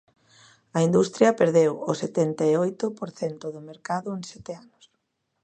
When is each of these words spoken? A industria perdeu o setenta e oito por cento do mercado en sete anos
A 0.77 0.79
industria 0.87 1.37
perdeu 1.41 1.71
o 1.91 1.93
setenta 2.01 2.43
e 2.51 2.53
oito 2.65 2.85
por 2.99 3.09
cento 3.19 3.45
do 3.55 3.61
mercado 3.69 4.07
en 4.17 4.21
sete 4.31 4.51
anos 4.63 4.83